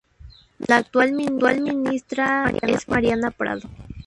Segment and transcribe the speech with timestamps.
[0.57, 3.69] La actual ministra es Mariana Prado.